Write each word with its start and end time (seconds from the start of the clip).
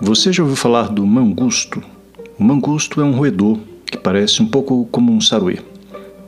Você 0.00 0.32
já 0.32 0.44
ouviu 0.44 0.56
falar 0.56 0.88
do 0.88 1.04
mangusto? 1.04 1.82
O 2.38 2.44
mangusto 2.44 3.00
é 3.00 3.04
um 3.04 3.16
roedor 3.16 3.58
que 3.84 3.98
parece 3.98 4.40
um 4.40 4.46
pouco 4.46 4.86
como 4.92 5.12
um 5.12 5.20
saruê. 5.20 5.58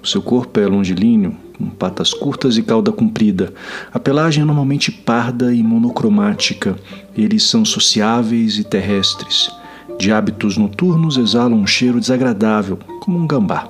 O 0.03 0.07
seu 0.07 0.21
corpo 0.21 0.59
é 0.59 0.67
longilíneo, 0.67 1.37
com 1.57 1.67
patas 1.67 2.13
curtas 2.13 2.57
e 2.57 2.63
cauda 2.65 2.91
comprida. 2.91 3.55
A 3.93 4.01
pelagem 4.01 4.43
é 4.43 4.45
normalmente 4.45 4.91
parda 4.91 5.55
e 5.55 5.63
monocromática. 5.63 6.77
Eles 7.17 7.45
são 7.45 7.65
sociáveis 7.65 8.59
e 8.59 8.65
terrestres. 8.65 9.51
De 9.99 10.11
hábitos 10.11 10.57
noturnos, 10.57 11.17
exalam 11.17 11.61
um 11.61 11.67
cheiro 11.67 12.01
desagradável, 12.01 12.77
como 13.01 13.19
um 13.19 13.27
gambá. 13.27 13.69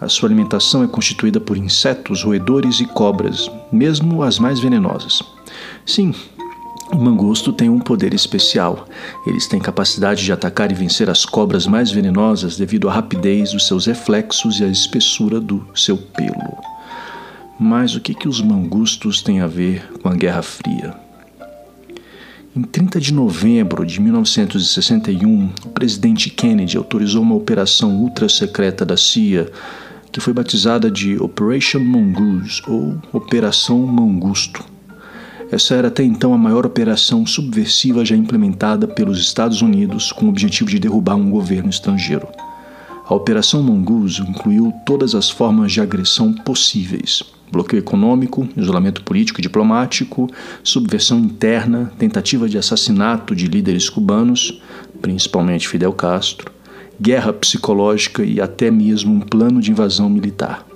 A 0.00 0.08
sua 0.08 0.28
alimentação 0.28 0.82
é 0.82 0.86
constituída 0.86 1.38
por 1.38 1.58
insetos, 1.58 2.22
roedores 2.22 2.80
e 2.80 2.86
cobras, 2.86 3.50
mesmo 3.70 4.22
as 4.22 4.38
mais 4.38 4.58
venenosas. 4.58 5.22
Sim, 5.84 6.14
o 6.92 6.96
mangusto 6.96 7.52
tem 7.52 7.68
um 7.68 7.78
poder 7.78 8.12
especial. 8.14 8.86
Eles 9.26 9.46
têm 9.46 9.60
capacidade 9.60 10.24
de 10.24 10.32
atacar 10.32 10.70
e 10.70 10.74
vencer 10.74 11.08
as 11.08 11.24
cobras 11.24 11.66
mais 11.66 11.90
venenosas 11.90 12.56
devido 12.56 12.88
à 12.88 12.92
rapidez 12.92 13.52
dos 13.52 13.66
seus 13.66 13.86
reflexos 13.86 14.60
e 14.60 14.64
à 14.64 14.68
espessura 14.68 15.40
do 15.40 15.66
seu 15.74 15.96
pelo. 15.96 16.58
Mas 17.58 17.94
o 17.94 18.00
que, 18.00 18.14
que 18.14 18.28
os 18.28 18.40
mangustos 18.40 19.22
têm 19.22 19.40
a 19.40 19.46
ver 19.46 19.90
com 20.02 20.08
a 20.08 20.14
Guerra 20.14 20.42
Fria? 20.42 20.94
Em 22.56 22.62
30 22.62 23.00
de 23.00 23.14
novembro 23.14 23.86
de 23.86 24.00
1961, 24.00 25.50
o 25.64 25.68
presidente 25.68 26.30
Kennedy 26.30 26.76
autorizou 26.76 27.22
uma 27.22 27.36
operação 27.36 27.94
ultra 27.96 28.28
secreta 28.28 28.84
da 28.84 28.96
CIA 28.96 29.50
que 30.10 30.20
foi 30.20 30.32
batizada 30.32 30.90
de 30.90 31.16
Operation 31.22 31.78
Mongoose 31.78 32.60
ou 32.66 32.98
Operação 33.12 33.78
Mangusto. 33.86 34.64
Essa 35.52 35.74
era 35.74 35.88
até 35.88 36.04
então 36.04 36.32
a 36.32 36.38
maior 36.38 36.64
operação 36.64 37.26
subversiva 37.26 38.04
já 38.04 38.14
implementada 38.14 38.86
pelos 38.86 39.18
Estados 39.18 39.60
Unidos 39.62 40.12
com 40.12 40.26
o 40.26 40.28
objetivo 40.28 40.70
de 40.70 40.78
derrubar 40.78 41.16
um 41.16 41.28
governo 41.28 41.68
estrangeiro. 41.68 42.28
A 43.04 43.12
Operação 43.12 43.60
Mongoose 43.60 44.22
incluiu 44.22 44.72
todas 44.86 45.12
as 45.12 45.28
formas 45.28 45.72
de 45.72 45.80
agressão 45.80 46.32
possíveis: 46.32 47.24
bloqueio 47.50 47.80
econômico, 47.80 48.48
isolamento 48.56 49.02
político 49.02 49.40
e 49.40 49.42
diplomático, 49.42 50.30
subversão 50.62 51.18
interna, 51.18 51.92
tentativa 51.98 52.48
de 52.48 52.56
assassinato 52.56 53.34
de 53.34 53.48
líderes 53.48 53.90
cubanos, 53.90 54.62
principalmente 55.02 55.66
Fidel 55.66 55.92
Castro, 55.92 56.52
guerra 57.00 57.32
psicológica 57.32 58.22
e 58.22 58.40
até 58.40 58.70
mesmo 58.70 59.12
um 59.12 59.20
plano 59.20 59.60
de 59.60 59.72
invasão 59.72 60.08
militar. 60.08 60.69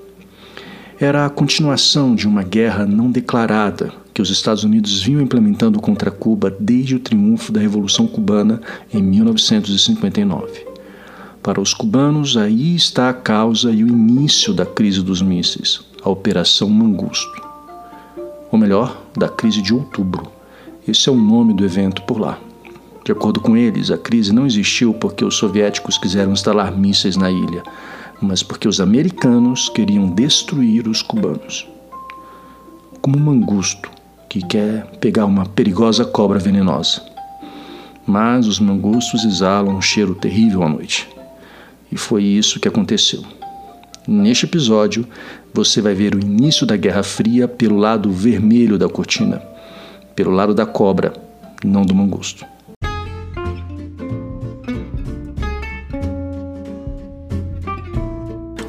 Era 1.00 1.26
a 1.26 1.30
continuação 1.30 2.14
de 2.14 2.28
uma 2.28 2.44
guerra 2.44 2.86
não 2.86 3.10
declarada 3.10 3.92
que 4.12 4.22
os 4.22 4.30
Estados 4.30 4.62
Unidos 4.62 5.02
vinham 5.02 5.20
implementando 5.20 5.80
contra 5.80 6.08
Cuba 6.08 6.56
desde 6.58 6.94
o 6.94 7.00
triunfo 7.00 7.50
da 7.50 7.60
Revolução 7.60 8.06
Cubana 8.06 8.60
em 8.92 9.02
1959. 9.02 10.66
Para 11.42 11.60
os 11.60 11.74
cubanos, 11.74 12.36
aí 12.36 12.76
está 12.76 13.10
a 13.10 13.12
causa 13.12 13.72
e 13.72 13.82
o 13.82 13.88
início 13.88 14.54
da 14.54 14.64
crise 14.64 15.02
dos 15.02 15.20
mísseis, 15.20 15.80
a 16.00 16.08
Operação 16.08 16.70
Mangusto. 16.70 17.42
Ou 18.52 18.58
melhor, 18.58 19.02
da 19.16 19.28
crise 19.28 19.60
de 19.60 19.74
outubro. 19.74 20.30
Esse 20.86 21.08
é 21.08 21.12
o 21.12 21.16
nome 21.16 21.54
do 21.54 21.64
evento 21.64 22.02
por 22.02 22.20
lá. 22.20 22.38
De 23.04 23.10
acordo 23.10 23.40
com 23.40 23.56
eles, 23.56 23.90
a 23.90 23.98
crise 23.98 24.32
não 24.32 24.46
existiu 24.46 24.94
porque 24.94 25.24
os 25.24 25.34
soviéticos 25.34 25.98
quiseram 25.98 26.32
instalar 26.32 26.70
mísseis 26.70 27.16
na 27.16 27.30
ilha, 27.30 27.64
mas 28.20 28.42
porque 28.42 28.68
os 28.68 28.80
americanos 28.80 29.68
queriam 29.68 30.08
destruir 30.10 30.88
os 30.88 31.02
cubanos. 31.02 31.66
Como 33.00 33.18
mangusto, 33.18 33.90
que 34.28 34.40
quer 34.40 34.86
pegar 35.00 35.26
uma 35.26 35.46
perigosa 35.46 36.04
cobra 36.04 36.38
venenosa. 36.38 37.02
Mas 38.06 38.46
os 38.46 38.58
mangustos 38.58 39.24
exalam 39.24 39.76
um 39.76 39.80
cheiro 39.80 40.14
terrível 40.14 40.62
à 40.62 40.68
noite. 40.68 41.08
E 41.90 41.96
foi 41.96 42.24
isso 42.24 42.58
que 42.58 42.68
aconteceu. 42.68 43.22
Neste 44.06 44.44
episódio, 44.44 45.06
você 45.52 45.80
vai 45.80 45.94
ver 45.94 46.14
o 46.14 46.20
início 46.20 46.66
da 46.66 46.76
Guerra 46.76 47.02
Fria 47.02 47.46
pelo 47.46 47.76
lado 47.76 48.10
vermelho 48.10 48.76
da 48.76 48.88
cortina, 48.88 49.40
pelo 50.14 50.32
lado 50.32 50.52
da 50.52 50.66
cobra, 50.66 51.12
não 51.64 51.82
do 51.82 51.94
mangusto. 51.94 52.44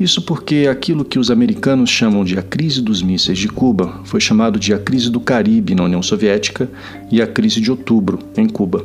Isso 0.00 0.22
porque 0.22 0.66
aquilo 0.66 1.04
que 1.04 1.18
os 1.18 1.30
americanos 1.30 1.90
chamam 1.90 2.24
de 2.24 2.38
a 2.38 2.42
crise 2.42 2.80
dos 2.80 3.02
mísseis 3.02 3.38
de 3.38 3.48
Cuba 3.48 4.00
foi 4.04 4.18
chamado 4.18 4.58
de 4.58 4.72
a 4.72 4.78
crise 4.78 5.10
do 5.10 5.20
Caribe 5.20 5.74
na 5.74 5.84
União 5.84 6.02
Soviética 6.02 6.70
e 7.12 7.20
a 7.20 7.26
crise 7.26 7.60
de 7.60 7.70
outubro 7.70 8.18
em 8.34 8.48
Cuba. 8.48 8.82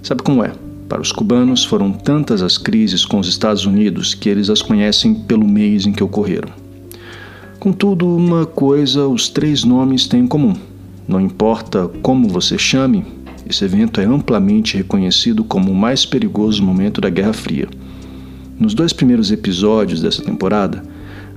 Sabe 0.00 0.22
como 0.22 0.44
é? 0.44 0.52
Para 0.88 1.02
os 1.02 1.10
cubanos 1.10 1.64
foram 1.64 1.90
tantas 1.90 2.42
as 2.42 2.56
crises 2.56 3.04
com 3.04 3.18
os 3.18 3.26
Estados 3.26 3.66
Unidos 3.66 4.14
que 4.14 4.28
eles 4.28 4.48
as 4.48 4.62
conhecem 4.62 5.16
pelo 5.16 5.46
mês 5.48 5.84
em 5.84 5.92
que 5.92 6.04
ocorreram. 6.04 6.50
Contudo, 7.58 8.06
uma 8.16 8.46
coisa 8.46 9.08
os 9.08 9.28
três 9.28 9.64
nomes 9.64 10.06
têm 10.06 10.20
em 10.20 10.28
comum. 10.28 10.54
Não 11.08 11.20
importa 11.20 11.88
como 12.02 12.28
você 12.28 12.56
chame, 12.56 13.04
esse 13.48 13.64
evento 13.64 14.00
é 14.00 14.04
amplamente 14.04 14.76
reconhecido 14.76 15.42
como 15.42 15.72
o 15.72 15.74
mais 15.74 16.06
perigoso 16.06 16.62
momento 16.62 17.00
da 17.00 17.10
Guerra 17.10 17.32
Fria. 17.32 17.68
Nos 18.60 18.74
dois 18.74 18.92
primeiros 18.92 19.32
episódios 19.32 20.02
dessa 20.02 20.22
temporada, 20.22 20.84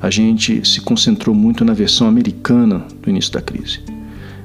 a 0.01 0.09
gente 0.09 0.67
se 0.67 0.81
concentrou 0.81 1.34
muito 1.34 1.63
na 1.63 1.73
versão 1.73 2.06
americana 2.06 2.85
do 3.01 3.09
início 3.09 3.31
da 3.31 3.41
crise. 3.41 3.79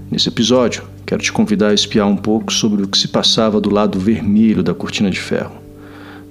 Nesse 0.09 0.28
episódio, 0.28 0.84
quero 1.05 1.21
te 1.21 1.33
convidar 1.33 1.71
a 1.71 1.75
espiar 1.75 2.06
um 2.06 2.16
pouco 2.16 2.53
sobre 2.53 2.84
o 2.84 2.87
que 2.87 2.97
se 2.97 3.09
passava 3.09 3.61
do 3.61 3.69
lado 3.69 3.99
vermelho 3.99 4.62
da 4.62 4.72
cortina 4.72 5.11
de 5.11 5.19
ferro. 5.19 5.56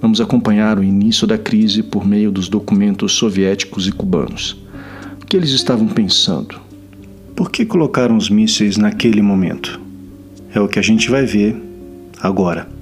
Vamos 0.00 0.22
acompanhar 0.22 0.78
o 0.78 0.82
início 0.82 1.26
da 1.26 1.36
crise 1.36 1.82
por 1.82 2.06
meio 2.06 2.30
dos 2.30 2.48
documentos 2.48 3.12
soviéticos 3.12 3.86
e 3.86 3.92
cubanos. 3.92 4.56
O 5.22 5.26
que 5.26 5.36
eles 5.36 5.50
estavam 5.50 5.86
pensando? 5.86 6.58
Por 7.36 7.50
que 7.50 7.66
colocaram 7.66 8.16
os 8.16 8.30
mísseis 8.30 8.78
naquele 8.78 9.20
momento? 9.20 9.78
É 10.54 10.58
o 10.58 10.66
que 10.66 10.78
a 10.78 10.82
gente 10.82 11.10
vai 11.10 11.26
ver 11.26 11.54
agora. 12.22 12.77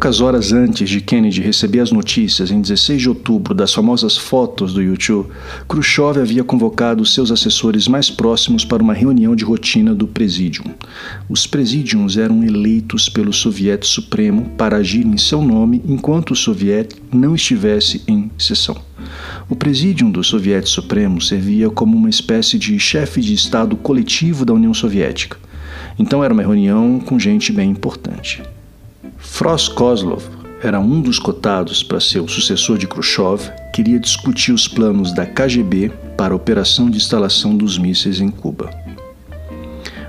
Poucas 0.00 0.22
horas 0.22 0.50
antes 0.50 0.88
de 0.88 0.98
Kennedy 0.98 1.42
receber 1.42 1.80
as 1.80 1.92
notícias, 1.92 2.50
em 2.50 2.58
16 2.58 3.02
de 3.02 3.08
outubro, 3.10 3.52
das 3.52 3.74
famosas 3.74 4.16
fotos 4.16 4.72
do 4.72 4.80
YouTube, 4.80 5.28
Khrushchev 5.68 6.18
havia 6.18 6.42
convocado 6.42 7.04
seus 7.04 7.30
assessores 7.30 7.86
mais 7.86 8.08
próximos 8.08 8.64
para 8.64 8.82
uma 8.82 8.94
reunião 8.94 9.36
de 9.36 9.44
rotina 9.44 9.94
do 9.94 10.08
Presidium. 10.08 10.64
Os 11.28 11.46
Presidiums 11.46 12.16
eram 12.16 12.42
eleitos 12.42 13.10
pelo 13.10 13.30
Soviete 13.30 13.86
Supremo 13.86 14.46
para 14.56 14.78
agir 14.78 15.04
em 15.04 15.18
seu 15.18 15.42
nome 15.42 15.82
enquanto 15.86 16.30
o 16.30 16.36
Soviete 16.36 16.96
não 17.12 17.34
estivesse 17.34 18.02
em 18.08 18.30
sessão. 18.38 18.80
O 19.50 19.54
Presidium 19.54 20.10
do 20.10 20.24
Soviete 20.24 20.70
Supremo 20.70 21.20
servia 21.20 21.68
como 21.68 21.94
uma 21.94 22.08
espécie 22.08 22.58
de 22.58 22.78
chefe 22.80 23.20
de 23.20 23.34
Estado 23.34 23.76
coletivo 23.76 24.46
da 24.46 24.54
União 24.54 24.72
Soviética. 24.72 25.36
Então 25.98 26.24
era 26.24 26.32
uma 26.32 26.42
reunião 26.42 26.98
com 27.00 27.18
gente 27.18 27.52
bem 27.52 27.68
importante. 27.68 28.42
Frost 29.20 29.74
Kozlov 29.74 30.22
era 30.62 30.80
um 30.80 31.00
dos 31.00 31.18
cotados 31.18 31.82
para 31.82 32.00
ser 32.00 32.20
o 32.20 32.28
sucessor 32.28 32.76
de 32.78 32.86
Khrushchev, 32.86 33.50
queria 33.72 33.98
discutir 33.98 34.52
os 34.52 34.66
planos 34.66 35.14
da 35.14 35.26
KGB 35.26 35.90
para 36.16 36.32
a 36.32 36.36
operação 36.36 36.90
de 36.90 36.96
instalação 36.96 37.56
dos 37.56 37.78
mísseis 37.78 38.20
em 38.20 38.30
Cuba. 38.30 38.70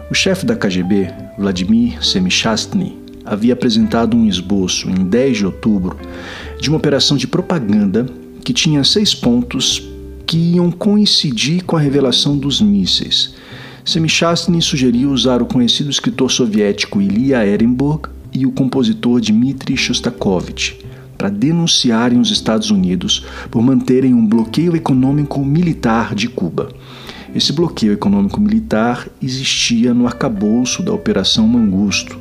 O 0.09 0.13
chefe 0.13 0.45
da 0.45 0.55
KGB, 0.55 1.13
Vladimir 1.37 2.03
Semichastny, 2.03 2.97
havia 3.25 3.53
apresentado 3.53 4.17
um 4.17 4.27
esboço 4.27 4.89
em 4.89 5.05
10 5.05 5.37
de 5.37 5.45
outubro 5.45 5.97
de 6.59 6.69
uma 6.69 6.77
operação 6.77 7.15
de 7.15 7.27
propaganda 7.27 8.05
que 8.43 8.53
tinha 8.53 8.83
seis 8.83 9.13
pontos 9.13 9.81
que 10.25 10.55
iam 10.55 10.71
coincidir 10.71 11.63
com 11.63 11.75
a 11.75 11.79
revelação 11.79 12.37
dos 12.37 12.61
mísseis. 12.61 13.35
Semichastny 13.85 14.61
sugeriu 14.61 15.11
usar 15.11 15.41
o 15.41 15.45
conhecido 15.45 15.89
escritor 15.89 16.31
soviético 16.31 17.01
Ilya 17.01 17.45
Ehrenburg 17.45 18.09
e 18.33 18.45
o 18.45 18.51
compositor 18.51 19.19
Dmitry 19.19 19.75
Shostakovich 19.77 20.79
para 21.17 21.29
denunciarem 21.29 22.19
os 22.19 22.31
Estados 22.31 22.71
Unidos 22.71 23.25
por 23.51 23.61
manterem 23.61 24.13
um 24.13 24.25
bloqueio 24.25 24.75
econômico 24.75 25.45
militar 25.45 26.15
de 26.15 26.27
Cuba. 26.27 26.69
Esse 27.35 27.53
bloqueio 27.53 27.93
econômico-militar 27.93 29.07
existia 29.21 29.93
no 29.93 30.07
arcabouço 30.07 30.81
da 30.81 30.91
Operação 30.91 31.47
Mangusto. 31.47 32.19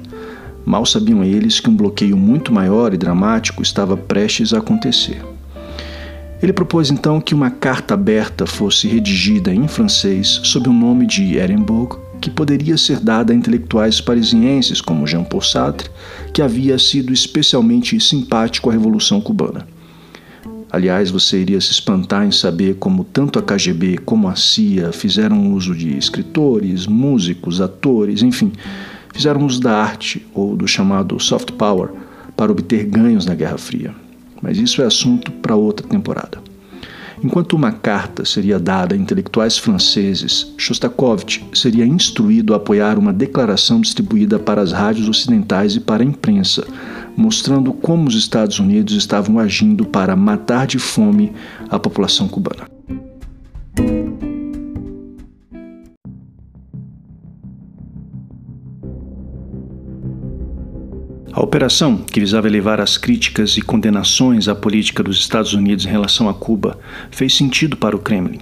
Mal 0.66 0.84
sabiam 0.84 1.24
eles 1.24 1.58
que 1.58 1.70
um 1.70 1.74
bloqueio 1.74 2.16
muito 2.16 2.52
maior 2.52 2.92
e 2.92 2.98
dramático 2.98 3.62
estava 3.62 3.96
prestes 3.96 4.52
a 4.52 4.58
acontecer. 4.58 5.24
Ele 6.42 6.52
propôs 6.52 6.90
então 6.90 7.20
que 7.20 7.34
uma 7.34 7.50
carta 7.50 7.94
aberta 7.94 8.46
fosse 8.46 8.86
redigida 8.86 9.52
em 9.52 9.66
francês 9.66 10.40
sob 10.44 10.68
o 10.68 10.72
nome 10.72 11.06
de 11.06 11.36
Ehrenburg, 11.36 11.96
que 12.20 12.30
poderia 12.30 12.76
ser 12.76 13.00
dada 13.00 13.32
a 13.32 13.36
intelectuais 13.36 14.00
parisienses 14.00 14.80
como 14.80 15.06
Jean-Paul 15.06 15.42
Sartre, 15.42 15.90
que 16.32 16.42
havia 16.42 16.78
sido 16.78 17.12
especialmente 17.12 17.98
simpático 17.98 18.68
à 18.68 18.72
Revolução 18.72 19.20
Cubana. 19.20 19.66
Aliás, 20.72 21.10
você 21.10 21.40
iria 21.40 21.60
se 21.60 21.72
espantar 21.72 22.24
em 22.24 22.30
saber 22.30 22.76
como 22.76 23.02
tanto 23.02 23.38
a 23.38 23.42
KGB 23.42 23.98
como 24.04 24.28
a 24.28 24.36
CIA 24.36 24.92
fizeram 24.92 25.52
uso 25.52 25.74
de 25.74 25.96
escritores, 25.96 26.86
músicos, 26.86 27.60
atores, 27.60 28.22
enfim, 28.22 28.52
fizeram 29.12 29.44
uso 29.44 29.60
da 29.60 29.76
arte 29.76 30.24
ou 30.32 30.56
do 30.56 30.68
chamado 30.68 31.18
soft 31.18 31.52
power 31.52 31.90
para 32.36 32.52
obter 32.52 32.84
ganhos 32.84 33.26
na 33.26 33.34
Guerra 33.34 33.58
Fria. 33.58 33.92
Mas 34.40 34.58
isso 34.58 34.80
é 34.80 34.86
assunto 34.86 35.32
para 35.32 35.56
outra 35.56 35.86
temporada. 35.86 36.49
Enquanto 37.22 37.52
uma 37.52 37.70
carta 37.70 38.24
seria 38.24 38.58
dada 38.58 38.94
a 38.94 38.98
intelectuais 38.98 39.58
franceses, 39.58 40.54
Shostakovich 40.56 41.44
seria 41.52 41.84
instruído 41.84 42.54
a 42.54 42.56
apoiar 42.56 42.98
uma 42.98 43.12
declaração 43.12 43.80
distribuída 43.80 44.38
para 44.38 44.62
as 44.62 44.72
rádios 44.72 45.06
ocidentais 45.06 45.76
e 45.76 45.80
para 45.80 46.02
a 46.02 46.06
imprensa, 46.06 46.66
mostrando 47.14 47.74
como 47.74 48.08
os 48.08 48.14
Estados 48.14 48.58
Unidos 48.58 48.94
estavam 48.94 49.38
agindo 49.38 49.84
para 49.84 50.16
matar 50.16 50.66
de 50.66 50.78
fome 50.78 51.32
a 51.68 51.78
população 51.78 52.26
cubana. 52.26 52.79
A 61.40 61.42
operação, 61.42 61.96
que 61.96 62.20
visava 62.20 62.48
elevar 62.48 62.82
as 62.82 62.98
críticas 62.98 63.56
e 63.56 63.62
condenações 63.62 64.46
à 64.46 64.54
política 64.54 65.02
dos 65.02 65.18
Estados 65.18 65.54
Unidos 65.54 65.86
em 65.86 65.88
relação 65.88 66.28
a 66.28 66.34
Cuba, 66.34 66.78
fez 67.10 67.34
sentido 67.34 67.78
para 67.78 67.96
o 67.96 67.98
Kremlin 67.98 68.40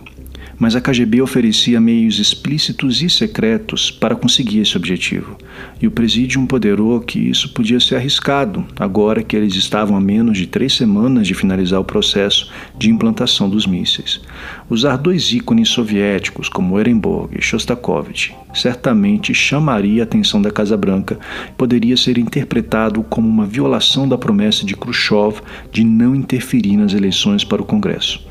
mas 0.59 0.75
a 0.75 0.81
KGB 0.81 1.23
oferecia 1.23 1.81
meios 1.81 2.19
explícitos 2.19 3.01
e 3.01 3.09
secretos 3.09 3.91
para 3.91 4.17
conseguir 4.17 4.61
esse 4.61 4.77
objetivo, 4.77 5.37
e 5.81 5.87
o 5.87 5.91
Presidium 5.91 6.47
ponderou 6.47 7.01
que 7.01 7.19
isso 7.19 7.53
podia 7.53 7.79
ser 7.79 7.97
arriscado, 7.97 8.67
agora 8.79 9.23
que 9.23 9.37
eles 9.37 9.55
estavam 9.55 9.97
a 9.97 10.01
menos 10.01 10.37
de 10.37 10.47
três 10.47 10.75
semanas 10.75 11.27
de 11.27 11.35
finalizar 11.35 11.81
o 11.81 11.85
processo 11.85 12.51
de 12.77 12.91
implantação 12.91 13.49
dos 13.49 13.67
mísseis. 13.67 14.21
Usar 14.69 14.97
dois 14.97 15.33
ícones 15.33 15.69
soviéticos 15.69 16.49
como 16.49 16.79
Ehrenburg 16.79 17.39
e 17.39 17.43
Shostakovich 17.43 18.35
certamente 18.55 19.33
chamaria 19.33 20.03
a 20.03 20.05
atenção 20.05 20.43
da 20.43 20.51
Casa 20.51 20.77
Branca 20.77 21.19
e 21.49 21.53
poderia 21.53 21.97
ser 21.97 22.19
interpretado 22.19 23.03
como 23.05 23.29
uma 23.29 23.47
violação 23.47 24.09
da 24.09 24.19
promessa 24.19 24.65
de 24.65 24.75
Khrushchev 24.75 25.41
de 25.73 25.85
não 25.85 26.15
interferir 26.15 26.77
nas 26.77 26.93
eleições 26.93 27.45
para 27.45 27.63
o 27.63 27.65
Congresso. 27.65 28.28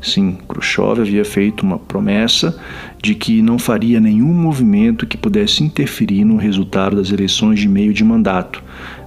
Sim, 0.00 0.38
Khrushchev 0.48 1.00
havia 1.00 1.24
feito 1.24 1.62
uma 1.62 1.78
promessa 1.78 2.58
de 3.02 3.14
que 3.14 3.42
não 3.42 3.58
faria 3.58 4.00
nenhum 4.00 4.32
movimento 4.32 5.06
que 5.06 5.16
pudesse 5.16 5.62
interferir 5.62 6.24
no 6.24 6.36
resultado 6.36 6.96
das 6.96 7.10
eleições 7.10 7.60
de 7.60 7.68
meio 7.68 7.92
de 7.92 8.02
mandato. 8.02 8.62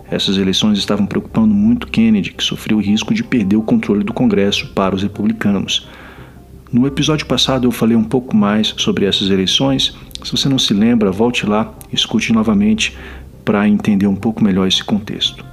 Essas 0.10 0.38
eleições 0.38 0.78
estavam 0.78 1.08
preocupando 1.08 1.54
muito 1.54 1.88
Kennedy, 1.88 2.34
que 2.34 2.44
sofreu 2.44 2.78
o 2.78 2.82
risco 2.82 3.14
de 3.14 3.24
perder 3.24 3.56
o 3.56 3.64
controle 3.64 4.04
do 4.04 4.14
Congresso 4.14 4.72
para 4.74 4.94
os 4.94 5.02
republicanos. 5.02 5.88
No 6.72 6.86
episódio 6.86 7.26
passado 7.26 7.68
eu 7.68 7.72
falei 7.72 7.98
um 7.98 8.04
pouco 8.04 8.36
mais 8.36 8.74
sobre 8.78 9.06
essas 9.06 9.30
eleições. 9.30 9.98
Se 10.24 10.32
você 10.32 10.48
não 10.48 10.60
se 10.60 10.74
lembra, 10.74 11.12
volte 11.12 11.46
lá 11.46 11.74
escute 11.92 12.32
novamente 12.32 12.96
para 13.44 13.68
entender 13.68 14.08
um 14.08 14.16
pouco 14.16 14.44
melhor 14.44 14.68
esse 14.68 14.84
contexto. 14.84 15.53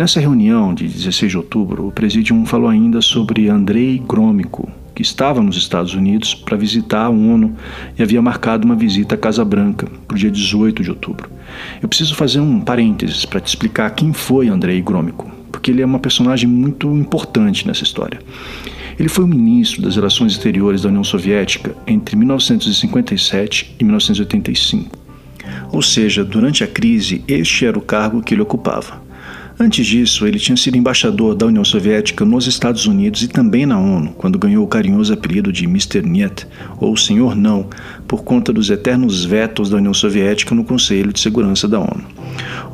Nessa 0.00 0.18
reunião 0.18 0.72
de 0.72 0.88
16 0.88 1.30
de 1.30 1.36
outubro, 1.36 1.86
o 1.86 1.92
Presidium 1.92 2.46
falou 2.46 2.70
ainda 2.70 3.02
sobre 3.02 3.50
Andrei 3.50 3.98
Grômico, 3.98 4.66
que 4.94 5.02
estava 5.02 5.42
nos 5.42 5.58
Estados 5.58 5.92
Unidos 5.92 6.34
para 6.34 6.56
visitar 6.56 7.04
a 7.04 7.10
ONU 7.10 7.54
e 7.98 8.02
havia 8.02 8.22
marcado 8.22 8.64
uma 8.64 8.74
visita 8.74 9.14
à 9.14 9.18
Casa 9.18 9.44
Branca 9.44 9.86
para 10.08 10.14
o 10.14 10.18
dia 10.18 10.30
18 10.30 10.82
de 10.82 10.88
outubro. 10.88 11.28
Eu 11.82 11.86
preciso 11.86 12.14
fazer 12.14 12.40
um 12.40 12.62
parênteses 12.62 13.26
para 13.26 13.40
te 13.40 13.48
explicar 13.48 13.90
quem 13.90 14.10
foi 14.14 14.48
Andrei 14.48 14.80
Grômico, 14.80 15.30
porque 15.52 15.70
ele 15.70 15.82
é 15.82 15.84
uma 15.84 15.98
personagem 15.98 16.48
muito 16.48 16.88
importante 16.96 17.66
nessa 17.66 17.84
história. 17.84 18.22
Ele 18.98 19.10
foi 19.10 19.24
o 19.24 19.28
ministro 19.28 19.82
das 19.82 19.96
Relações 19.96 20.32
Exteriores 20.32 20.80
da 20.80 20.88
União 20.88 21.04
Soviética 21.04 21.76
entre 21.86 22.16
1957 22.16 23.76
e 23.78 23.84
1985. 23.84 24.98
Ou 25.70 25.82
seja, 25.82 26.24
durante 26.24 26.64
a 26.64 26.66
crise, 26.66 27.22
este 27.28 27.66
era 27.66 27.78
o 27.78 27.82
cargo 27.82 28.22
que 28.22 28.32
ele 28.32 28.40
ocupava. 28.40 29.09
Antes 29.62 29.86
disso, 29.86 30.26
ele 30.26 30.38
tinha 30.38 30.56
sido 30.56 30.78
embaixador 30.78 31.34
da 31.34 31.44
União 31.44 31.62
Soviética 31.62 32.24
nos 32.24 32.46
Estados 32.46 32.86
Unidos 32.86 33.22
e 33.22 33.28
também 33.28 33.66
na 33.66 33.78
ONU, 33.78 34.14
quando 34.16 34.38
ganhou 34.38 34.64
o 34.64 34.66
carinhoso 34.66 35.12
apelido 35.12 35.52
de 35.52 35.66
Mr. 35.66 36.00
Niet, 36.00 36.46
ou 36.78 36.96
Senhor 36.96 37.36
Não, 37.36 37.68
por 38.08 38.24
conta 38.24 38.54
dos 38.54 38.70
eternos 38.70 39.22
vetos 39.22 39.68
da 39.68 39.76
União 39.76 39.92
Soviética 39.92 40.54
no 40.54 40.64
Conselho 40.64 41.12
de 41.12 41.20
Segurança 41.20 41.68
da 41.68 41.78
ONU. 41.78 42.06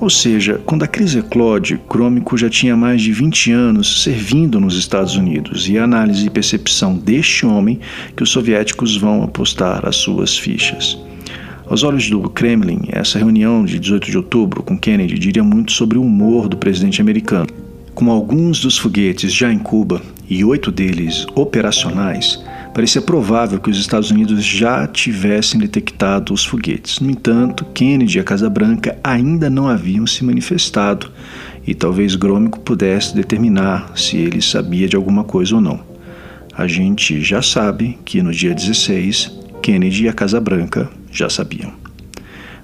Ou 0.01 0.09
seja, 0.09 0.61
quando 0.65 0.85
a 0.85 0.87
crise 0.87 1.19
eclode, 1.19 1.77
Crômico 1.89 2.39
já 2.39 2.49
tinha 2.49 2.77
mais 2.77 3.03
de 3.03 3.11
20 3.11 3.51
anos 3.51 4.05
servindo 4.05 4.61
nos 4.61 4.79
Estados 4.79 5.17
Unidos 5.17 5.69
e 5.69 5.77
a 5.77 5.83
análise 5.83 6.25
e 6.25 6.31
percepção 6.31 6.97
deste 6.97 7.45
homem 7.45 7.81
que 8.15 8.23
os 8.23 8.31
soviéticos 8.31 8.97
vão 8.97 9.25
apostar 9.25 9.85
as 9.85 9.97
suas 9.97 10.39
fichas. 10.39 10.97
Aos 11.69 11.83
olhos 11.83 12.09
do 12.09 12.31
Kremlin, 12.31 12.83
essa 12.93 13.19
reunião 13.19 13.65
de 13.65 13.81
18 13.81 14.09
de 14.09 14.17
outubro 14.17 14.63
com 14.63 14.79
Kennedy 14.79 15.19
diria 15.19 15.43
muito 15.43 15.73
sobre 15.73 15.99
o 15.99 16.03
humor 16.03 16.49
do 16.49 16.57
presidente 16.57 17.01
americano. 17.01 17.49
Com 17.93 18.09
alguns 18.09 18.61
dos 18.61 18.79
foguetes 18.79 19.35
já 19.35 19.53
em 19.53 19.59
Cuba 19.59 20.01
e 20.31 20.45
oito 20.45 20.71
deles 20.71 21.27
operacionais, 21.35 22.41
parecia 22.73 23.03
provável 23.03 23.59
que 23.59 23.69
os 23.69 23.81
Estados 23.81 24.13
Unidos 24.13 24.45
já 24.45 24.87
tivessem 24.87 25.59
detectado 25.59 26.33
os 26.33 26.45
foguetes. 26.45 27.01
No 27.01 27.11
entanto, 27.11 27.65
Kennedy 27.75 28.19
e 28.19 28.21
a 28.21 28.25
Casa 28.25 28.49
Branca 28.49 28.97
ainda 29.03 29.51
não 29.51 29.67
haviam 29.67 30.07
se 30.07 30.25
manifestado 30.25 31.11
e 31.67 31.75
talvez 31.75 32.15
Grômico 32.15 32.61
pudesse 32.61 33.13
determinar 33.13 33.91
se 33.97 34.17
ele 34.17 34.41
sabia 34.41 34.87
de 34.87 34.95
alguma 34.95 35.25
coisa 35.25 35.57
ou 35.57 35.61
não. 35.61 35.81
A 36.57 36.69
gente 36.69 37.21
já 37.23 37.43
sabe 37.43 37.99
que 38.05 38.23
no 38.23 38.31
dia 38.31 38.55
16, 38.55 39.33
Kennedy 39.61 40.05
e 40.05 40.09
a 40.09 40.13
Casa 40.13 40.41
Branca 40.41 40.89
já 41.17 41.29
sabiam. 41.29 41.73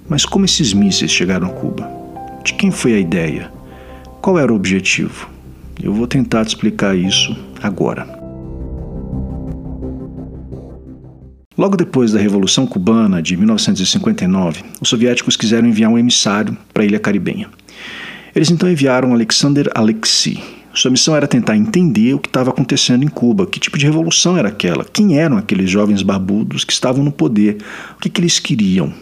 Mas 0.08 0.24
como 0.24 0.44
esses 0.44 0.72
mísseis 0.72 1.10
chegaram 1.10 1.46
a 1.46 1.50
Cuba? 1.50 1.88
De 2.44 2.54
quem 2.54 2.70
foi 2.70 2.94
a 2.94 2.98
ideia? 2.98 3.50
Qual 4.20 4.38
era 4.38 4.52
o 4.52 4.56
objetivo? 4.56 5.28
Eu 5.82 5.92
vou 5.92 6.06
tentar 6.06 6.44
te 6.44 6.48
explicar 6.48 6.96
isso 6.96 7.36
agora. 7.62 8.06
Logo 11.56 11.76
depois 11.76 12.12
da 12.12 12.18
Revolução 12.18 12.66
Cubana 12.66 13.20
de 13.22 13.36
1959, 13.36 14.64
os 14.80 14.88
soviéticos 14.88 15.36
quiseram 15.36 15.68
enviar 15.68 15.90
um 15.90 15.98
emissário 15.98 16.56
para 16.72 16.82
a 16.82 16.86
ilha 16.86 16.98
caribenha. 16.98 17.48
Eles 18.34 18.50
então 18.50 18.70
enviaram 18.70 19.12
Alexander 19.12 19.70
Alexei. 19.74 20.61
Sua 20.74 20.90
missão 20.90 21.14
era 21.14 21.26
tentar 21.26 21.56
entender 21.56 22.14
o 22.14 22.18
que 22.18 22.28
estava 22.28 22.50
acontecendo 22.50 23.04
em 23.04 23.08
Cuba, 23.08 23.46
que 23.46 23.60
tipo 23.60 23.76
de 23.76 23.84
revolução 23.84 24.36
era 24.36 24.48
aquela, 24.48 24.84
quem 24.84 25.18
eram 25.18 25.36
aqueles 25.36 25.70
jovens 25.70 26.02
barbudos 26.02 26.64
que 26.64 26.72
estavam 26.72 27.04
no 27.04 27.12
poder, 27.12 27.58
o 27.96 28.00
que, 28.00 28.08
que 28.08 28.20
eles 28.20 28.38
queriam. 28.38 28.92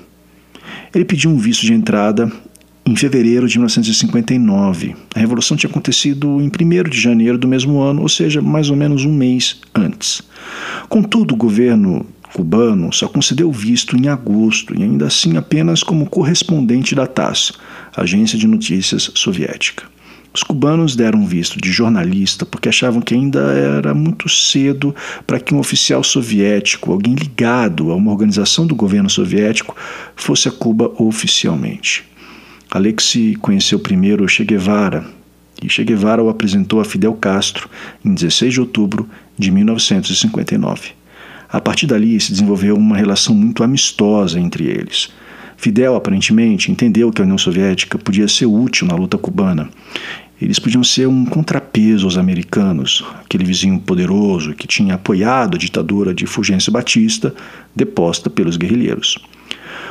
Ele 0.93 1.05
pediu 1.05 1.31
um 1.31 1.37
visto 1.37 1.65
de 1.65 1.73
entrada 1.73 2.31
em 2.85 2.97
fevereiro 2.97 3.47
de 3.47 3.57
1959. 3.57 4.97
A 5.15 5.21
revolução 5.21 5.57
tinha 5.57 5.71
acontecido 5.71 6.41
em 6.41 6.49
1 6.49 6.91
de 6.91 7.01
janeiro 7.01 7.39
do 7.39 7.47
mesmo 7.47 7.81
ano, 7.81 8.03
ou 8.03 8.09
seja, 8.09 8.43
mais 8.43 8.69
ou 8.69 8.77
menos 8.77 9.05
um 9.05 9.13
mês 9.13 9.61
antes. 9.73 10.23
Contudo, 10.89 11.35
o 11.35 11.37
governo 11.37 12.05
cubano 12.33 12.93
só 12.93 13.09
concedeu 13.09 13.51
visto 13.53 13.97
em 13.97 14.09
agosto 14.09 14.75
e 14.77 14.83
ainda 14.83 15.07
assim 15.07 15.37
apenas 15.37 15.83
como 15.83 16.09
correspondente 16.09 16.95
da 16.95 17.07
TASS, 17.07 17.53
Agência 17.97 18.39
de 18.39 18.47
Notícias 18.47 19.11
Soviética. 19.15 19.85
Os 20.33 20.45
cubanos 20.45 20.95
deram 20.95 21.27
visto 21.27 21.61
de 21.61 21.73
jornalista 21.73 22.47
porque 22.47 22.69
achavam 22.69 23.01
que 23.01 23.15
ainda 23.15 23.41
era 23.53 23.93
muito 23.93 24.29
cedo 24.29 24.95
para 25.27 25.41
que 25.41 25.53
um 25.53 25.59
oficial 25.59 26.05
soviético, 26.05 26.93
alguém 26.93 27.15
ligado 27.15 27.91
a 27.91 27.97
uma 27.97 28.13
organização 28.13 28.65
do 28.65 28.77
governo 28.77 29.11
soviético, 29.11 29.75
fosse 30.15 30.49
a 30.49 30.53
Cuba 30.53 30.93
oficialmente. 30.99 32.05
Alexei 32.71 33.35
conheceu 33.35 33.81
primeiro 33.81 34.29
Che 34.29 34.45
Guevara 34.45 35.05
e 35.61 35.69
Che 35.69 35.83
Guevara 35.83 36.23
o 36.23 36.29
apresentou 36.29 36.81
a 36.81 36.85
Fidel 36.85 37.15
Castro 37.15 37.69
em 38.05 38.15
16 38.15 38.55
de 38.55 38.61
outubro 38.61 39.09
de 39.37 39.51
1959. 39.51 40.91
A 41.49 41.61
partir 41.61 41.89
dali 41.89 42.21
se 42.21 42.31
desenvolveu 42.31 42.77
uma 42.77 42.97
relação 42.97 43.35
muito 43.35 43.65
amistosa 43.65 44.39
entre 44.39 44.67
eles. 44.67 45.11
Fidel, 45.61 45.95
aparentemente, 45.95 46.73
entendeu 46.73 47.13
que 47.13 47.21
a 47.21 47.25
União 47.25 47.37
Soviética 47.37 47.99
podia 47.99 48.27
ser 48.27 48.47
útil 48.47 48.87
na 48.87 48.95
luta 48.95 49.19
cubana. 49.19 49.69
Eles 50.41 50.59
podiam 50.59 50.83
ser 50.83 51.07
um 51.07 51.27
contrapeso 51.27 52.07
aos 52.07 52.17
americanos, 52.17 53.05
aquele 53.23 53.45
vizinho 53.45 53.79
poderoso 53.79 54.55
que 54.55 54.67
tinha 54.67 54.95
apoiado 54.95 55.57
a 55.57 55.59
ditadura 55.59 56.15
de 56.15 56.25
Fulgêncio 56.25 56.73
Batista, 56.73 57.35
deposta 57.77 58.31
pelos 58.31 58.57
guerrilheiros. 58.57 59.19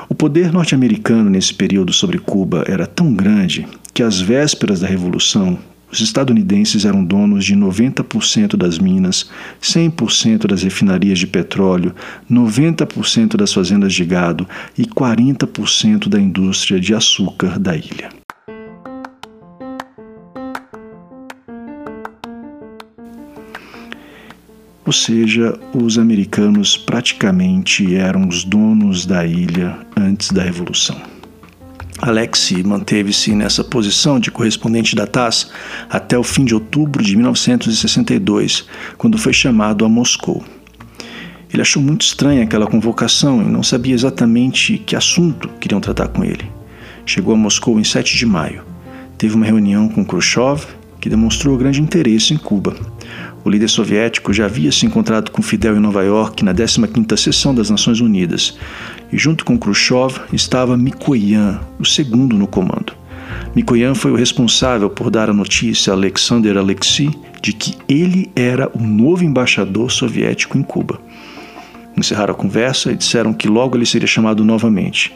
O 0.10 0.16
poder 0.16 0.52
norte-americano 0.52 1.30
nesse 1.30 1.54
período 1.54 1.94
sobre 1.94 2.18
Cuba 2.18 2.64
era 2.68 2.88
tão 2.88 3.14
grande 3.14 3.68
que, 3.94 4.02
às 4.02 4.20
vésperas 4.20 4.80
da 4.80 4.88
Revolução, 4.88 5.60
os 5.92 6.02
estadunidenses 6.02 6.86
eram 6.86 7.04
donos 7.04 7.46
de 7.46 7.56
90% 7.56 8.56
das 8.56 8.78
minas, 8.78 9.30
100% 9.62 10.48
das 10.48 10.64
refinarias 10.64 11.20
de 11.20 11.28
petróleo, 11.28 11.94
90% 12.30 13.36
das 13.36 13.54
fazendas 13.54 13.94
de 13.94 14.06
gado 14.06 14.48
e 14.78 14.86
40% 14.86 16.08
da 16.08 16.20
indústria 16.20 16.80
de 16.80 16.94
açúcar 16.94 17.58
da 17.58 17.76
ilha. 17.76 18.10
Ou 24.86 24.94
seja, 24.94 25.56
os 25.72 26.00
americanos 26.00 26.76
praticamente 26.76 27.96
eram 27.96 28.28
os 28.28 28.44
donos 28.44 29.06
da 29.06 29.24
ilha 29.24 29.78
antes 29.96 30.32
da 30.32 30.42
Revolução. 30.42 31.19
Alexei 32.02 32.64
manteve-se 32.64 33.36
nessa 33.36 33.64
posição 33.64 34.20
de 34.20 34.32
correspondente 34.32 34.96
da 34.96 35.06
TASS 35.06 35.52
até 35.90 36.18
o 36.18 36.24
fim 36.24 36.46
de 36.46 36.54
outubro 36.54 37.04
de 37.04 37.16
1962, 37.16 38.66
quando 38.98 39.18
foi 39.18 39.34
chamado 39.34 39.84
a 39.84 39.90
Moscou. 39.90 40.44
Ele 41.52 41.62
achou 41.62 41.82
muito 41.82 42.02
estranha 42.02 42.44
aquela 42.44 42.68
convocação 42.68 43.42
e 43.42 43.46
não 43.46 43.64
sabia 43.64 43.94
exatamente 43.94 44.78
que 44.78 44.96
assunto 44.96 45.50
queriam 45.60 45.82
tratar 45.82 46.08
com 46.08 46.24
ele. 46.24 46.50
Chegou 47.06 47.34
a 47.34 47.38
Moscou 47.38 47.80
em 47.80 47.84
7 47.84 48.16
de 48.16 48.26
maio. 48.26 48.64
Teve 49.18 49.36
uma 49.36 49.46
reunião 49.46 49.90
com 49.90 50.06
Khrushchev, 50.06 50.66
que 51.02 51.10
demonstrou 51.10 51.58
grande 51.58 51.82
interesse 51.82 52.34
em 52.34 52.38
Cuba. 52.38 52.76
O 53.44 53.50
líder 53.50 53.70
soviético 53.70 54.34
já 54.34 54.46
havia 54.46 54.72
se 54.72 54.86
encontrado 54.86 55.32
com 55.32 55.42
Fidel 55.42 55.76
em 55.76 55.80
Nova 55.80 56.04
York 56.04 56.44
na 56.44 56.54
15ª 56.54 57.18
sessão 57.18 57.56
das 57.56 57.70
Nações 57.70 58.02
Unidas, 58.02 58.58
e 59.12 59.18
junto 59.18 59.44
com 59.44 59.58
Khrushchev 59.58 60.20
estava 60.32 60.78
Mikoyan, 60.78 61.60
o 61.80 61.86
segundo 61.86 62.38
no 62.38 62.48
comando. 62.48 62.94
Mikoyan 63.56 63.96
foi 63.96 64.12
o 64.12 64.16
responsável 64.16 64.90
por 64.90 65.10
dar 65.10 65.30
a 65.30 65.34
notícia 65.34 65.92
a 65.92 65.96
Alexander 65.96 66.58
Alexei 66.58 67.10
de 67.42 67.54
que 67.54 67.76
ele 67.88 68.30
era 68.36 68.70
o 68.74 68.82
novo 68.82 69.24
embaixador 69.24 69.92
soviético 69.92 70.58
em 70.58 70.64
Cuba. 70.64 71.00
Encerraram 71.98 72.34
a 72.34 72.38
conversa 72.38 72.92
e 72.92 72.96
disseram 72.96 73.34
que 73.34 73.48
logo 73.48 73.76
ele 73.76 73.86
seria 73.86 74.08
chamado 74.08 74.44
novamente. 74.44 75.14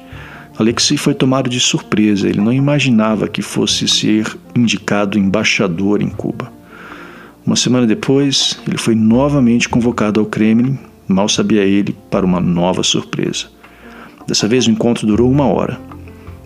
Alexei 0.57 0.97
foi 0.97 1.13
tomado 1.13 1.49
de 1.49 1.59
surpresa, 1.59 2.27
ele 2.27 2.41
não 2.41 2.53
imaginava 2.53 3.27
que 3.27 3.41
fosse 3.41 3.87
ser 3.87 4.37
indicado 4.55 5.17
embaixador 5.17 6.01
em 6.01 6.09
Cuba. 6.09 6.51
Uma 7.45 7.55
semana 7.55 7.85
depois, 7.85 8.59
ele 8.67 8.77
foi 8.77 8.95
novamente 8.95 9.67
convocado 9.67 10.19
ao 10.19 10.25
Kremlin, 10.25 10.77
mal 11.07 11.27
sabia 11.27 11.63
ele, 11.63 11.95
para 12.09 12.25
uma 12.25 12.39
nova 12.39 12.83
surpresa. 12.83 13.47
Dessa 14.27 14.47
vez 14.47 14.67
o 14.67 14.71
encontro 14.71 15.05
durou 15.05 15.29
uma 15.29 15.45
hora. 15.45 15.79